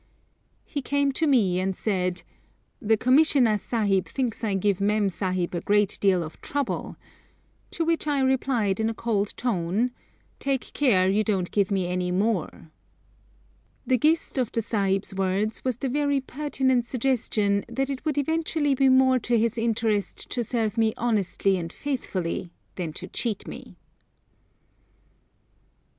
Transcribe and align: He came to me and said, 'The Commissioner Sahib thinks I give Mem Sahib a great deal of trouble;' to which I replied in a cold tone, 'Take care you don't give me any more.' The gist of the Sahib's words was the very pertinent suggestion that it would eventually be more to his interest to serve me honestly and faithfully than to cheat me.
He 0.65 0.81
came 0.81 1.11
to 1.11 1.27
me 1.27 1.59
and 1.59 1.75
said, 1.77 2.23
'The 2.81 2.97
Commissioner 2.97 3.59
Sahib 3.59 4.07
thinks 4.07 4.43
I 4.43 4.55
give 4.55 4.81
Mem 4.81 5.09
Sahib 5.09 5.53
a 5.53 5.61
great 5.61 5.99
deal 6.01 6.23
of 6.23 6.41
trouble;' 6.41 6.97
to 7.69 7.85
which 7.85 8.07
I 8.07 8.19
replied 8.21 8.79
in 8.79 8.89
a 8.89 8.95
cold 8.95 9.37
tone, 9.37 9.91
'Take 10.39 10.73
care 10.73 11.07
you 11.07 11.23
don't 11.23 11.51
give 11.51 11.69
me 11.69 11.85
any 11.85 12.09
more.' 12.09 12.71
The 13.85 13.99
gist 13.99 14.39
of 14.39 14.51
the 14.51 14.63
Sahib's 14.63 15.13
words 15.13 15.63
was 15.63 15.77
the 15.77 15.87
very 15.87 16.19
pertinent 16.19 16.87
suggestion 16.87 17.63
that 17.69 17.91
it 17.91 18.03
would 18.03 18.17
eventually 18.17 18.73
be 18.73 18.89
more 18.89 19.19
to 19.19 19.37
his 19.37 19.55
interest 19.55 20.31
to 20.31 20.43
serve 20.43 20.79
me 20.79 20.95
honestly 20.97 21.57
and 21.57 21.71
faithfully 21.71 22.49
than 22.73 22.91
to 22.93 23.07
cheat 23.07 23.47
me. 23.47 23.77